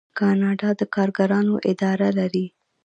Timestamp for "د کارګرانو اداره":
0.79-2.09